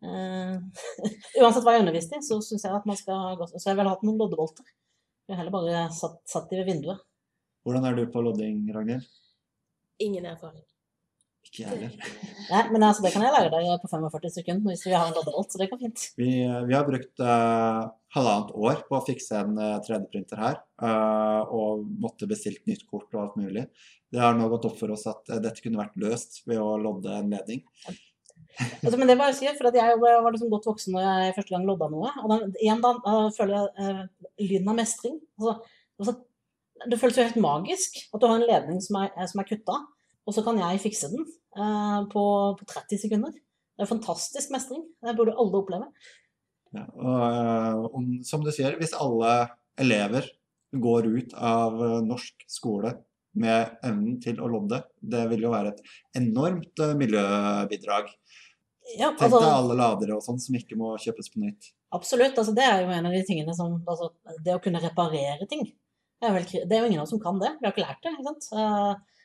[0.02, 0.58] Uh,
[1.42, 3.90] uansett hva jeg underviste i, så syns jeg at man skal gå Så jeg ville
[3.90, 4.66] hatt noen loddebolter.
[5.30, 7.02] Jeg heller bare satt, satt de ved vinduet.
[7.66, 9.06] Hvordan er du på lodding, Ragnhild?
[10.02, 10.64] Ingen erfaring.
[11.52, 12.12] Ikke jeg heller.
[12.48, 15.16] Nei, men altså, det kan jeg lære deg på 45 sekunder hvis vi har en
[15.18, 16.04] loddebolt, så det går fint.
[16.16, 21.44] Vi, vi har brukt uh, halvannet år på å fikse en eh, 3D-printer her, uh,
[21.52, 23.66] og måtte bestilt nytt kort og alt mulig.
[24.12, 26.76] Det har nå gått opp for oss at eh, dette kunne vært løst ved å
[26.80, 27.64] lodde en ledning.
[28.84, 31.54] Altså, men det var si, for at jeg var liksom godt voksen når jeg første
[31.54, 32.10] gang lodda noe.
[32.20, 34.02] Og igjen da eh, føler jeg eh,
[34.42, 35.14] lyden av mestring.
[35.40, 35.54] Altså,
[36.02, 36.14] altså,
[36.92, 39.78] det føles jo helt magisk at du har en ledning som er, som er kutta,
[40.28, 42.24] og så kan jeg fikse den eh, på,
[42.58, 43.34] på 30 sekunder.
[43.76, 44.84] Det er fantastisk mestring.
[45.04, 45.88] Det burde alle oppleve.
[46.72, 49.32] Ja, og, og, som du sier, hvis alle
[49.80, 50.28] elever
[50.72, 52.94] går ut av eh, norsk skole
[53.42, 55.82] med evnen til å lodde, det vil jo være et
[56.20, 58.08] enormt eh, miljøbidrag.
[58.96, 61.72] Ja, Tenk altså, deg alle ladere og sånn som ikke må kjøpes på nytt.
[61.94, 62.36] absolutt.
[62.36, 64.10] Altså, det er jo en av de tingene som altså,
[64.44, 65.68] Det å kunne reparere ting.
[66.22, 67.52] Det er, vel, det er jo ingen av oss som kan det.
[67.60, 68.14] Vi har ikke lært det.
[68.14, 68.48] ikke sant?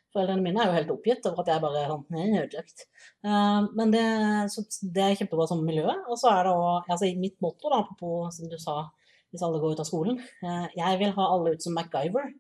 [0.08, 2.86] Eh, Foreldrene mine er jo helt oppgitt over at jeg bare er sånn «Nei, ødelagt.
[3.28, 4.06] Eh, Men det,
[4.54, 5.88] så det er kjempebra som miljø.
[6.08, 8.90] Og så er det òg altså, Mitt motto, da, apropos som du sa,
[9.32, 12.32] hvis alle går ut av skolen eh, Jeg vil ha alle ut som MacGyver.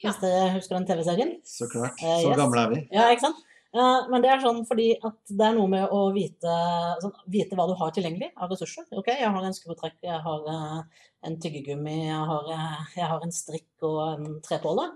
[0.00, 0.10] Ja.
[0.10, 1.36] Hvis dere husker den TV-serien?
[1.44, 2.00] Så klart.
[2.00, 2.36] Så uh, yes.
[2.40, 2.82] gamle er vi.
[2.96, 3.46] Ja, ikke sant?
[3.70, 6.54] Eh, Men det er sånn fordi at det er noe med å vite,
[7.02, 8.88] sånn, vite hva du har tilgjengelig av ressurser.
[8.98, 13.26] Ok, jeg har en skrutrekk, jeg har eh, en tyggegummi, jeg har, eh, jeg har
[13.26, 14.88] en strikk og en trepåle.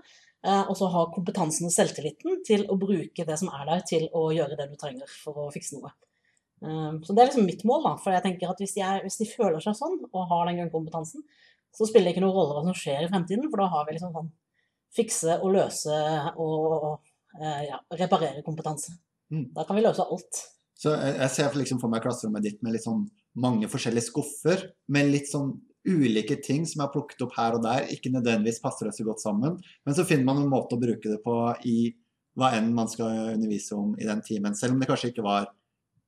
[0.45, 4.07] Eh, Og så ha kompetansen og selvtilliten til å bruke det som er der, til
[4.13, 5.91] å gjøre det du trenger for å fikse noe.
[6.61, 7.95] Eh, Så det er liksom mitt mål, da.
[8.03, 10.61] For jeg tenker at hvis de, er, hvis de føler seg sånn, og har den
[10.61, 11.25] grunnkompetansen,
[11.75, 13.97] så spiller det ikke noen rolle hva som skjer i fremtiden, for da har vi
[13.97, 14.29] liksom sånn
[14.95, 15.95] fikse og løse
[16.39, 17.01] og
[17.41, 18.93] eh, ja, reparere kompetanse.
[19.33, 19.49] Mm.
[19.57, 20.45] Da kan vi løse alt.
[20.77, 23.03] Så jeg, jeg ser liksom for meg klasserommet ditt med litt sånn
[23.41, 27.85] mange forskjellige skuffer, med litt sånn ulike ting som er plukket opp her og der,
[27.93, 31.21] ikke nødvendigvis passer så godt sammen, men så finner man en måte å bruke det
[31.23, 31.37] på
[31.69, 31.93] i
[32.35, 34.57] hva enn man skal undervise om i den timen.
[34.59, 35.47] Selv om det kanskje ikke var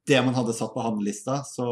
[0.07, 1.67] det man hadde satt på handlelista, så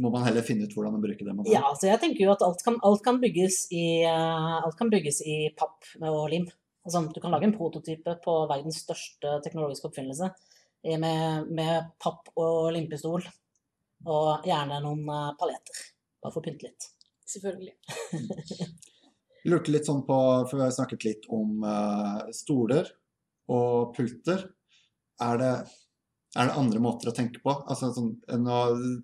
[0.00, 1.52] må man heller finne ut hvordan å bruke det man har.
[1.52, 4.92] Ja, altså jeg tenker jo at alt kan, alt kan, bygges, i, eh, alt kan
[4.92, 6.46] bygges i papp og lim.
[6.86, 10.30] Altså, du kan lage en prototype på verdens største teknologiske oppfinnelse
[11.02, 13.26] med, med papp og limpistol,
[14.06, 15.84] og gjerne noen eh, paljetter.
[16.20, 16.88] Bare for å pynte litt.
[17.30, 17.74] Selvfølgelig.
[19.50, 20.16] Lurte litt sånn på,
[20.50, 22.90] for vi har snakket litt om uh, stoler
[23.50, 24.44] og pulter.
[25.24, 25.52] Er det,
[26.36, 27.54] er det andre måter å tenke på?
[27.64, 28.14] Altså, sånn,
[28.44, 28.58] nå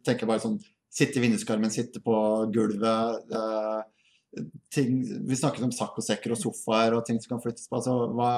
[0.04, 0.58] tenker jeg bare sånn
[0.96, 2.14] Sitte i vinduskarmen, sitte på
[2.54, 3.26] gulvet.
[3.28, 3.82] Uh,
[4.72, 7.76] ting, vi snakket om saccosekker og sofaer og ting som kan flyttes på.
[7.76, 8.30] Altså, hva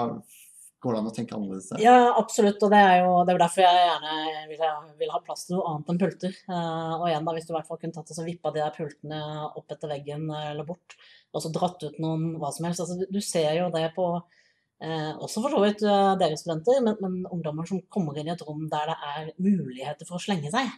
[0.78, 1.80] Går det an å tenke annerledes der?
[1.82, 4.60] Ja, absolutt, og det er jo det er derfor jeg gjerne vil
[5.00, 6.36] vil ha plass til noe annet enn pulter.
[6.46, 8.76] Eh, og igjen da, hvis du i hvert fall kunne tatt og vippa de der
[8.76, 10.94] pultene opp etter veggen eh, eller bort,
[11.34, 12.84] og så dratt ut noen hva som helst.
[12.84, 17.00] Altså, du ser jo det på eh, også for så vidt uh, dere studenter, men,
[17.02, 20.54] men ungdommer som kommer inn i et rom der det er muligheter for å slenge
[20.54, 20.70] seg.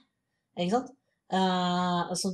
[0.57, 0.97] Ikke sant?
[1.33, 2.33] Eh, så,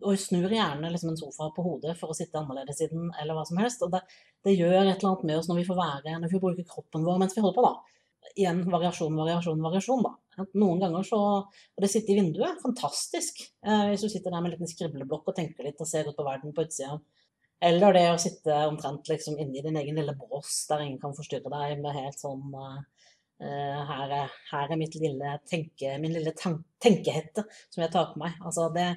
[0.00, 3.44] og snur gjerne liksom en sofa på hodet for å sitte annerledes i eller hva
[3.48, 3.84] som helst.
[3.84, 4.00] Og det,
[4.46, 6.68] det gjør et eller annet med oss når vi får være, når vi får bruke
[6.72, 8.00] kroppen vår mens vi holder på, da.
[8.36, 10.44] Igjen variasjon, variasjon, variasjon, da.
[10.56, 13.42] Noen ganger så Og det sitter i vinduet, fantastisk.
[13.66, 16.16] Uh, hvis du sitter der med en liten skrivleblokk og tenker litt og ser ut
[16.16, 17.00] på verden på utsida.
[17.60, 21.50] Eller det å sitte omtrent liksom inni din egen lille bås der ingen kan forstyrre
[21.52, 22.78] deg med helt sånn eh,
[23.40, 28.36] her, er, her er mitt lille tenke, min lille tenkehette som jeg tar på meg.
[28.44, 28.88] Altså det,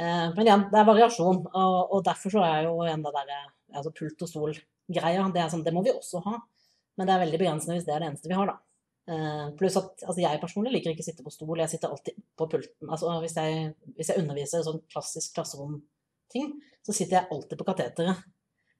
[0.00, 3.42] eh, men igjen, det er variasjon, og, og derfor så er jo igjen det derre
[3.78, 6.38] altså pult og stol-greia, det, sånn, det må vi også ha.
[6.98, 8.58] Men det er veldig begrensende hvis det er det eneste vi har, da.
[9.08, 12.16] Eh, pluss at altså jeg personlig liker ikke å sitte på stol, jeg sitter alltid
[12.36, 12.88] på pulten.
[12.88, 15.78] Altså hvis jeg, hvis jeg underviser sånn klassisk klasserom
[16.32, 16.50] ting,
[16.84, 18.26] så sitter jeg alltid på kateteret.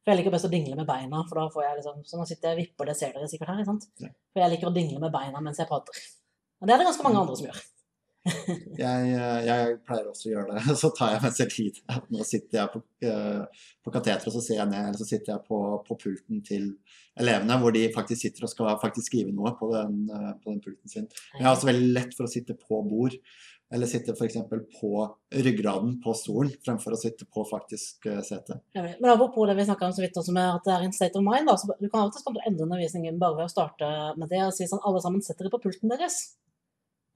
[0.08, 2.24] For jeg liker best å dingle med beina, for da får jeg liksom Så nå
[2.24, 3.90] sitter jeg og vipper, det ser dere sikkert her, ikke sant?
[4.00, 4.08] Ja.
[4.32, 5.98] For jeg liker å dingle med beina mens jeg prater.
[6.62, 7.58] Og det er det ganske mange andre som gjør.
[8.78, 10.74] Jeg, eh, jeg pleier også å gjøre det.
[10.80, 11.78] Så tar jeg meg selv tid.
[12.12, 15.44] Nå sitter jeg på, eh, på kateteret, så ser jeg ned, eller så sitter jeg
[15.46, 16.66] på, på pulten til
[17.18, 20.60] elevene, hvor de faktisk sitter og skal faktisk skrive noe på den, eh, på den
[20.64, 21.06] pulten sin.
[21.32, 23.16] Men jeg har også veldig lett for å sitte på bord,
[23.74, 24.36] eller sitte f.eks.
[24.80, 24.90] på
[25.44, 28.26] ryggraden på stolen, fremfor å sitte på faktisk setet.
[28.26, 28.58] sete.
[28.72, 29.00] Jeg vet.
[29.02, 31.20] Men apropos det vi snakka om så vidt også med at det er en state
[31.20, 34.32] of mind, da, så du kan alltid kan endre undervisningen bare ved å starte med
[34.32, 36.20] det og si sånn alle sammen setter dere på pulten deres.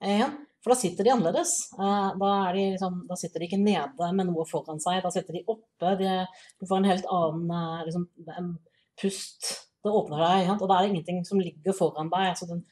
[0.03, 0.35] Igjen.
[0.63, 1.53] For da sitter de annerledes.
[1.75, 5.39] Eh, Da, de liksom, da sitter de ikke nede med noe foran seg, da sitter
[5.39, 5.95] de oppe.
[5.99, 6.13] De,
[6.61, 8.53] du får en helt annen eh, liksom, en
[9.01, 9.49] pust.
[9.83, 12.29] Det åpner deg, og da er det ingenting som ligger foran deg.
[12.35, 12.63] altså den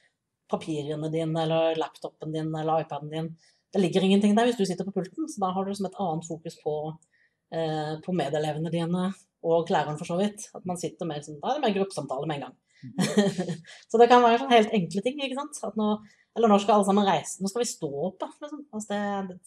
[0.50, 3.28] Papirene dine eller laptopen din eller iPaden din.
[3.70, 5.98] Det ligger ingenting der hvis du sitter på pulten, så da har du liksom et
[6.02, 6.74] annet fokus på,
[7.54, 9.10] eh, på medelevene dine
[9.46, 10.48] og læreren for så vidt.
[10.56, 12.56] At man sitter mer sånn, Da er det mer gruppesamtale med en gang.
[13.90, 15.20] så det kan være sånn helt enkle ting.
[15.22, 15.62] ikke sant?
[15.68, 15.92] At nå,
[16.36, 17.40] eller når skal alle sammen reise?
[17.40, 18.26] Nå skal vi stå opp.
[18.42, 18.64] Liksom.
[18.74, 19.38] Altså det, det,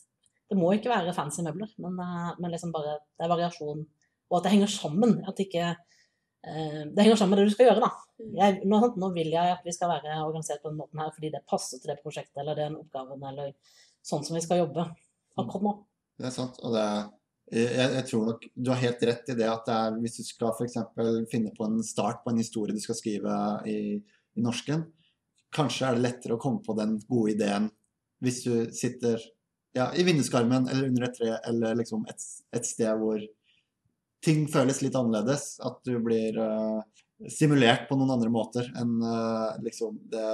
[0.54, 3.86] det må ikke være fancy møbler, men, eh, men liksom bare, det er variasjon.
[4.32, 5.20] Og at det henger sammen.
[5.30, 7.92] At ikke eh, Det henger sammen med det du skal gjøre, da.
[8.40, 11.32] Jeg, nå, nå vil jeg at vi skal være organisert på den måten her fordi
[11.34, 13.50] det passer til det prosjektet eller den oppgaven eller
[14.04, 14.88] sånn som vi skal jobbe
[15.40, 15.74] akkurat nå.
[16.20, 16.60] Det er sant.
[16.62, 17.04] og det er
[17.54, 20.24] jeg, jeg tror nok du har helt rett i det at det er, hvis du
[20.26, 20.78] skal f.eks.
[21.30, 23.36] finne på en start på en historie du skal skrive
[23.70, 24.86] i, i norsken,
[25.54, 27.70] kanskje er det lettere å komme på den gode ideen
[28.24, 29.20] hvis du sitter
[29.76, 33.22] ja, i vinduskarmen eller under et tre eller liksom et, et sted hvor
[34.24, 35.58] ting føles litt annerledes.
[35.66, 36.80] At du blir uh,
[37.28, 40.30] simulert på noen andre måter enn uh, liksom det,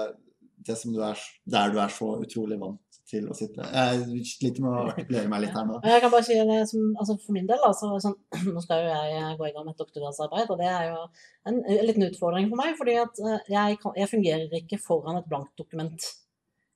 [0.68, 3.66] det som du er, der du er så utrolig vant til å sitte.
[3.66, 5.80] Jeg sliter med å artikulere meg litt her nå.
[5.94, 8.16] Jeg kan bare si det som, altså For min del, altså, sånn,
[8.56, 11.04] nå skal jo jeg gå i gang med et doktorgradsarbeid, og det er jo
[11.50, 12.74] en, en liten utfordring for meg.
[12.80, 16.10] fordi at eh, jeg, kan, jeg fungerer ikke foran et blankt dokument.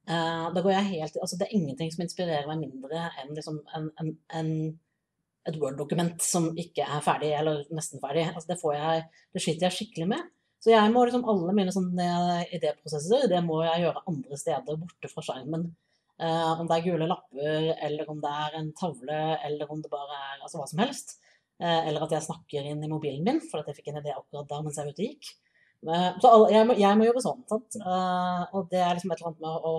[0.03, 3.61] Uh, da går jeg helt, altså Det er ingenting som inspirerer meg mindre enn liksom
[3.77, 4.49] en, en, en,
[5.47, 8.25] et Word-dokument som ikke er ferdig, eller nesten ferdig.
[8.33, 10.33] Altså Det, får jeg, det sliter jeg skikkelig med.
[10.63, 15.09] Så jeg må liksom alle mine sånne idéprosesser det må jeg gjøre andre steder borte
[15.11, 15.65] fra skjermen.
[16.21, 19.91] Eh, om det er gule lapper, eller om det er en tavle, eller om det
[19.91, 21.17] bare er altså hva som helst.
[21.61, 24.11] Uh, eller at jeg snakker inn i mobilen min, for at jeg fikk en idé
[24.11, 25.27] akkurat da mens jeg var ute gikk.
[25.85, 27.43] Uh, så alle, jeg, må, jeg må jobbe sånn.
[27.47, 27.77] Sant?
[28.57, 29.73] Og det er liksom et eller annet med å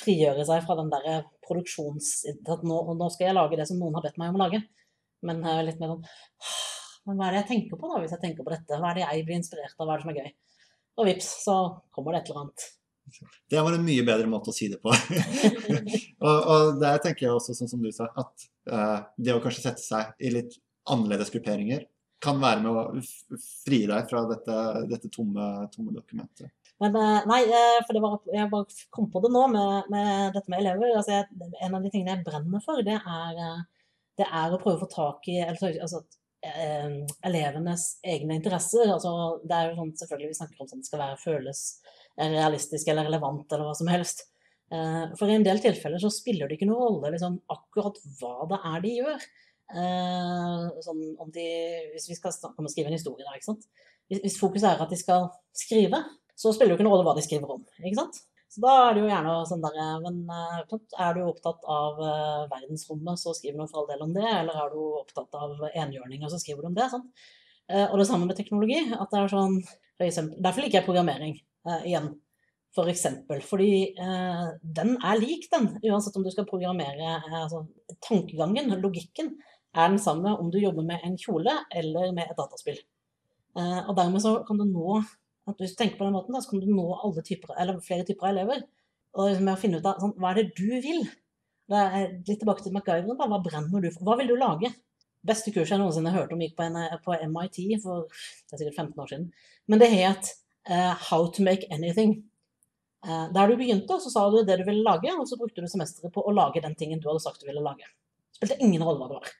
[0.00, 2.10] frigjøre seg fra den der produksjons...
[2.34, 4.60] At nå, nå skal jeg lage det som noen har bedt meg om å lage.
[5.26, 6.04] Men litt mer sånn
[7.06, 8.78] Men hva er det jeg tenker på da, hvis jeg tenker på dette?
[8.80, 9.86] Hva er det jeg blir inspirert av?
[9.86, 10.30] Hva er det som er gøy?
[11.00, 11.56] Og vips, så
[11.94, 12.68] kommer det et eller annet.
[13.50, 14.92] Det var en mye bedre måte å si det på.
[16.26, 19.66] og, og der tenker jeg også, sånn som du sa, at uh, det å kanskje
[19.66, 20.58] sette seg i litt
[20.90, 21.86] annerledes grupperinger
[22.20, 24.56] kan være med å fri deg fra dette,
[24.90, 26.52] dette tomme, tomme dokumentet.
[26.80, 30.36] Men eh, nei, eh, for det var, jeg bare kom på det nå med, med
[30.36, 30.94] dette med elever.
[30.96, 33.62] Altså, jeg, en av de tingene jeg brenner for, det er,
[34.20, 36.02] det er å prøve å få tak i altså,
[36.40, 38.88] elevenes egne interesser.
[38.88, 39.12] Altså,
[39.44, 41.64] det er jo sånn, selvfølgelig Vi snakker om sånn det skal være føles
[42.20, 44.26] realistisk eller relevant eller hva som helst.
[44.70, 48.46] Eh, For i en del tilfeller så spiller det ikke noen rolle liksom, akkurat hva
[48.52, 49.28] det er de gjør.
[49.70, 51.02] Eh, sånn
[51.34, 51.46] de,
[51.94, 53.68] hvis vi skal skrive en historie, da, ikke sant?
[54.10, 56.00] Hvis, fokuset er at de skal skrive,
[56.34, 57.64] så spiller det jo ikke noen rolle hva de skriver om.
[57.82, 58.22] ikke sant?
[58.50, 62.00] Så da er det jo gjerne sånn der, men eh, Er du opptatt av
[62.50, 64.26] verdensrommet, så skriv nå for all del om det.
[64.26, 66.88] Eller er du opptatt av enhjørninger, så skriver du om det.
[67.70, 68.80] Eh, Og det samme med teknologi.
[68.90, 69.60] at det er sånn,
[69.96, 72.12] for eksempel, Derfor liker jeg programmering eh, igjen.
[72.76, 75.72] For eksempel, fordi eh, den er lik, den.
[75.90, 77.64] Uansett om du skal programmere eh, altså,
[78.06, 79.32] Tankegangen, logikken,
[79.74, 82.78] er den samme om du jobber med en kjole eller med et dataspill.
[83.58, 85.00] Eh, og dermed så kan du nå
[85.58, 88.04] Hvis du tenker på den måten, da, så kan du nå alle typer, eller flere
[88.06, 88.60] typer av elever.
[89.18, 91.00] Og liksom med å finne ut av sånn, hva er det du vil?
[91.70, 93.18] Det er litt tilbake til MacGyveren.
[93.18, 94.04] da, Hva brenner du for?
[94.06, 94.70] Hva vil du lage?
[95.26, 98.78] Beste kurset jeg noensinne hørte om gikk på, en, på MIT for det er sikkert
[98.84, 99.26] 15 år siden.
[99.66, 100.30] Men det het
[100.70, 102.20] eh, How to make anything.
[103.00, 105.68] Uh, der du begynte, så sa du det du ville lage, og så brukte du
[105.72, 107.86] semesteret på å lage den tingen du hadde sagt du ville lage.
[108.28, 109.30] Det spilte ingen rolle hva det var.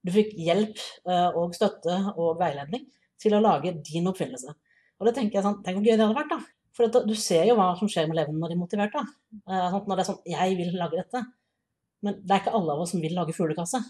[0.00, 2.86] Du fikk hjelp uh, og støtte og veiledning
[3.20, 4.54] til å lage din oppfinnelse.
[5.00, 6.40] Og det tenker jeg sånn, Tenk hvor gøy det hadde vært, da.
[6.76, 8.94] For du ser jo hva som skjer med elevene når de er motivert.
[8.94, 9.02] da.
[9.40, 11.22] Eh, sånn, når det er sånn Jeg vil lage dette.
[12.06, 13.80] Men det er ikke alle av oss som vil lage fuglekasse.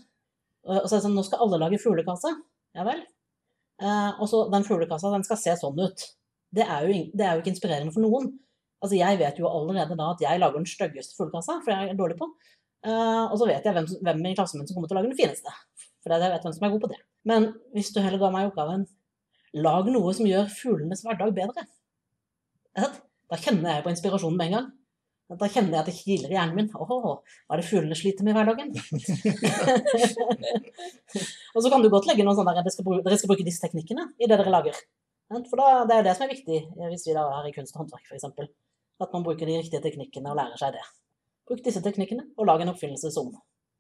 [0.67, 2.33] Og så er det sånn Nå skal alle lage fuglekasse.
[2.79, 3.05] Ja vel.
[3.81, 6.07] Eh, og så den fuglekassa, den skal se sånn ut.
[6.55, 8.33] Det er, jo, det er jo ikke inspirerende for noen.
[8.81, 11.99] Altså Jeg vet jo allerede da at jeg lager den styggeste fuglekassa, for jeg er
[11.99, 12.31] dårlig på.
[12.81, 15.13] Uh, og så vet jeg hvem, hvem i klassen min som kommer til å lage
[15.13, 15.53] den fineste.
[16.01, 17.03] for jeg vet hvem som er god på det.
[17.29, 18.87] Men hvis du heller ga meg oppgaven
[19.61, 21.67] lag noe som gjør fuglenes hverdag bedre,
[23.31, 24.69] da kjenner jeg på inspirasjonen med en gang.
[25.39, 26.71] Da kjenner jeg at det kiler i hjernen min.
[26.75, 28.73] Åh, hva er det fuglene sliter med i hverdagen?
[31.55, 33.47] og så kan du godt legge noen sånne der dere skal, bruke, dere skal bruke
[33.47, 34.77] disse teknikkene i det dere lager.
[35.31, 36.59] For da, det er det som er viktig
[36.91, 38.27] hvis vi da er i kunst og håndverk, f.eks.
[39.01, 40.83] At man bruker de riktige teknikkene og lærer seg det.
[41.49, 43.31] Bruk disse teknikkene og lag en oppfinnelse som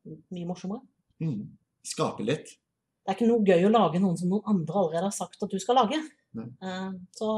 [0.06, 0.80] mye morsommere.
[1.22, 1.50] Mm.
[1.86, 2.54] Skape litt.
[3.00, 5.52] Det er ikke noe gøy å lage noen som noen andre allerede har sagt at
[5.52, 5.98] du skal lage.
[6.36, 7.28] Uh, så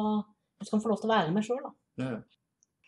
[0.61, 1.73] du skal få lov til å være med sjøl, da.
[2.03, 2.15] Ja.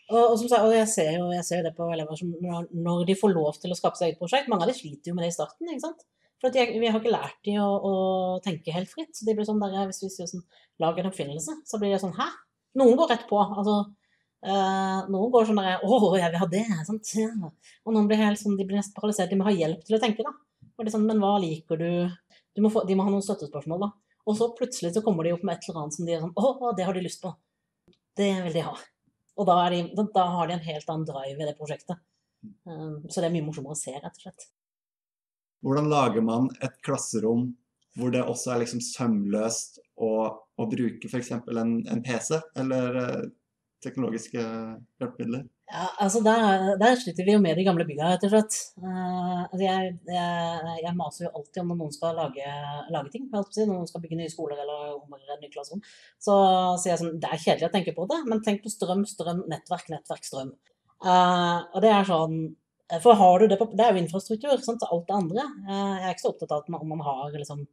[0.05, 2.67] Og, og, som sagt, og jeg ser jo jeg ser det på elever som når,
[2.77, 5.15] når de får lov til å skape seg eget prosjekt Mange av de sliter jo
[5.17, 5.71] med det i starten.
[5.71, 6.03] ikke sant?
[6.43, 7.93] For jeg, vi har ikke lært dem å, å,
[8.43, 9.13] tenke helt fritt.
[9.15, 10.43] så de blir sånn der, Hvis vi sier sånn,
[10.83, 12.27] lag en oppfinnelse, så blir det sånn Hæ?
[12.75, 13.39] Noen går rett på.
[13.39, 13.85] altså
[14.45, 17.11] Uh, noen går sånn der 'Å, jeg vil ha det.' Sant?
[17.17, 17.31] Ja.
[17.81, 19.31] Og noen blir helt sånn, de blir nesten paralysert.
[19.31, 20.33] De må ha hjelp til å tenke, da.
[20.77, 22.11] Og det sånn, Men hva liker du?
[22.55, 23.89] du må få, de må ha noen støttespørsmål, da.
[24.29, 26.35] Og så plutselig så kommer de opp med et eller annet som de er sånn
[26.37, 27.33] 'Å, det har de lyst på.'
[28.15, 28.75] Det vil de ha.
[29.35, 29.81] Og da, de,
[30.13, 31.97] da har de en helt annen drive i det prosjektet.
[32.69, 34.45] Um, så det er mye morsommere å se, rett og slett.
[35.65, 37.49] Hvordan lager man et klasserom
[37.95, 41.31] hvor det også er liksom sømløst å, å bruke f.eks.
[41.31, 43.21] En, en PC, eller uh,
[43.83, 45.45] teknologiske hjelpemidler?
[45.71, 48.57] Ja, altså der, der, sliter vi jo med de gamle bygga, rett og slett.
[48.83, 52.51] Uh, altså jeg, maser jo alltid om når noen skal lage,
[52.93, 53.25] lage ting.
[53.31, 55.81] Når noen skal bygge nye skoler eller omgjøre nye klasserom.
[56.21, 56.35] Så
[56.83, 59.41] sier jeg sånn Det er kjedelig å tenke på det, men tenk på strøm, strøm,
[59.49, 60.53] nettverk, nettverk, strøm.
[60.99, 62.37] Uh, og det er sånn
[63.01, 65.45] For har du det på Det er jo infrastruktur, sant, til alt det andre.
[65.65, 67.63] Uh, jeg er ikke så opptatt av om man har liksom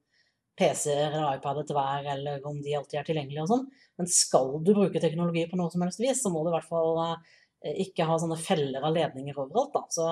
[0.58, 3.68] PC-er eller iPader til hver, eller om de alltid er tilgjengelige og sånn.
[4.00, 6.68] Men skal du bruke teknologi på noe som helst vis, så må du i hvert
[6.68, 9.72] fall eh, ikke ha sånne feller av ledninger overalt.
[9.72, 9.82] Da.
[9.96, 10.08] Så,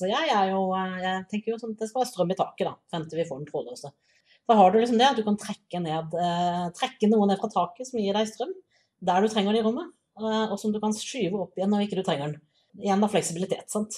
[0.00, 2.70] så jeg, er jo, eh, jeg tenker jo sånn det skal være strøm i taket
[2.70, 3.92] da, frem til vi får den trådløse.
[4.50, 7.52] Da har du liksom det at du kan trekke, ned, eh, trekke noe ned fra
[7.52, 8.50] taket som gir deg strøm,
[9.04, 11.86] der du trenger den i rommet, eh, og som du kan skyve opp igjen når
[11.86, 12.42] ikke du trenger den.
[12.82, 13.70] Igjen da fleksibilitet.
[13.70, 13.94] sant?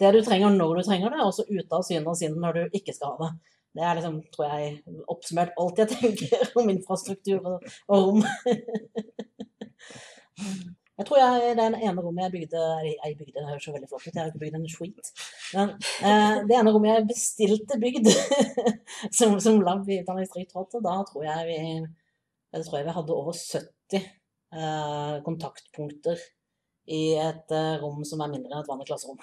[0.00, 2.56] Det du trenger når du trenger det, og så ute av syne og sinn når
[2.56, 3.56] du ikke skal ha det.
[3.76, 4.70] Det er liksom, tror jeg,
[5.12, 8.24] oppsummert alt jeg tenker om infrastruktur og, og rom.
[11.00, 14.02] Jeg tror jeg, det ene rommet jeg bygde Jeg bygde, det høres så veldig flott
[14.04, 15.12] ut, jeg har ikke bygd en skit.
[15.54, 15.70] Men
[16.04, 18.10] eh, det ene rommet jeg bestilte bygd
[19.18, 21.58] som, som lab i Utdanningsdirektoratet, da tror jeg vi
[22.50, 26.22] jeg tror jeg vi hadde over 70 eh, kontaktpunkter
[26.90, 29.20] i et eh, rom som er mindre enn et vanlig klasserom.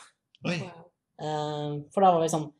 [1.18, 2.52] Eh, for da var vi sånn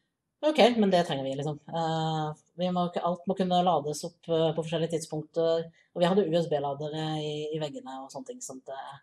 [0.46, 1.56] Ok, men det trenger vi, liksom.
[1.66, 2.30] Uh,
[2.74, 5.64] må, alt må kunne lades opp uh, på forskjellige tidspunkter.
[5.98, 8.44] Og vi hadde USB-ladere i, i, veggene og sånne ting.
[8.46, 9.00] Sånt, uh.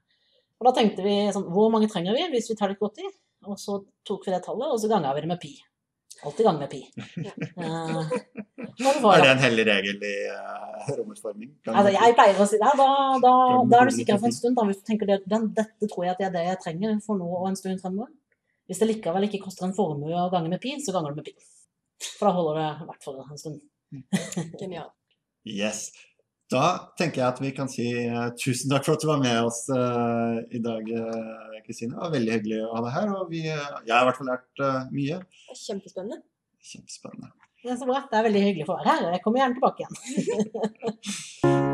[0.60, 3.10] Og da tenkte vi sånn Hvor mange trenger vi hvis vi tar litt godt i?
[3.50, 5.56] Og så tok vi det tallet, og så ganga vi det med pi.
[6.22, 6.80] Alltid gang med pi.
[9.10, 10.14] er det en hellig regel i
[11.00, 11.50] romutforming?
[11.66, 12.74] Altså, jeg pleier å si det.
[12.78, 12.88] Da,
[13.26, 13.32] da,
[13.70, 14.56] da er du sikker for en stund.
[14.56, 16.94] Da, hvis du tenker det, den, dette tror jeg at det er det jeg trenger
[17.04, 18.14] for nå og en stund fremover.
[18.68, 21.28] Hvis det likevel ikke koster en formue å gange med pi, så ganger du med
[21.28, 21.34] pi.
[22.16, 23.60] For da holder det i hvert fall en stund.
[24.60, 24.90] Genial.
[25.44, 25.90] Yes.
[26.52, 29.48] Da tenker jeg at vi kan si uh, tusen takk for at du var med
[29.48, 31.94] oss uh, i dag, eh, Kristine.
[31.94, 33.14] Uh, det var veldig hyggelig å ha deg her.
[33.18, 35.20] Og vi, jeg har i hvert fall lært mye.
[35.50, 36.20] Det kjempespennende.
[36.64, 37.32] Kjempespennende.
[37.64, 38.02] Det er så bra.
[38.10, 39.12] Det er veldig hyggelig å få være her.
[39.16, 41.70] Jeg kommer gjerne tilbake igjen.